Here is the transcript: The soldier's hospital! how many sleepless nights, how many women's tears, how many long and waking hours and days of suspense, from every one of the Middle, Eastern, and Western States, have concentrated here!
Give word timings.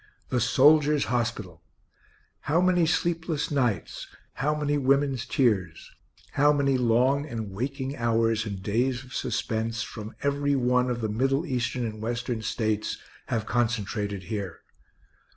The 0.29 0.41
soldier's 0.41 1.05
hospital! 1.13 1.61
how 2.49 2.59
many 2.59 2.87
sleepless 2.87 3.51
nights, 3.51 4.07
how 4.33 4.55
many 4.55 4.75
women's 4.75 5.27
tears, 5.27 5.91
how 6.31 6.51
many 6.51 6.75
long 6.75 7.27
and 7.27 7.51
waking 7.51 7.95
hours 7.95 8.43
and 8.47 8.63
days 8.63 9.03
of 9.03 9.13
suspense, 9.13 9.83
from 9.83 10.15
every 10.23 10.55
one 10.55 10.89
of 10.89 11.01
the 11.01 11.07
Middle, 11.09 11.45
Eastern, 11.45 11.85
and 11.85 12.01
Western 12.01 12.41
States, 12.41 12.97
have 13.27 13.45
concentrated 13.45 14.23
here! 14.23 14.61